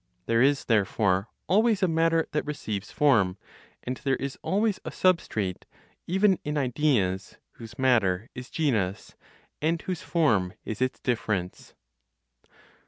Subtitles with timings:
[0.25, 3.37] There is therefore always a matter that receives form,
[3.83, 5.65] and there is always a substrate
[6.07, 9.13] (even in ideas, whose matter is genus,
[9.61, 11.75] and whose form is its difference).